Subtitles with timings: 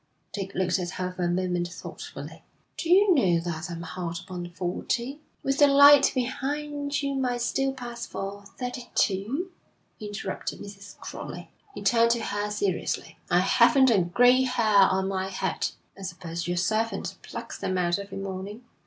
[0.33, 2.41] Dick looked at her for a moment thoughtfully.
[2.75, 7.71] 'Do you know that I'm hard upon forty?' 'With the light behind, you might still
[7.71, 9.51] pass for thirty two,'
[9.99, 10.97] interrupted Mrs.
[10.97, 11.51] Crowley.
[11.75, 13.19] He turned to her seriously.
[13.29, 17.99] 'I haven't a grey hair on my head.' 'I suppose your servant plucks them out
[17.99, 18.63] every morning?'